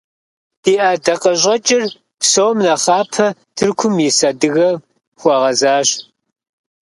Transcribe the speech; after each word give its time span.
Ди 0.63 0.73
ӀэдакъэщӀэкӀыр, 0.81 1.83
псом 2.19 2.57
нэхъапэ, 2.65 3.27
Тыркум 3.55 3.95
ис 4.07 4.19
адыгэм 4.29 4.77
хуэгъэзащ. 5.19 5.89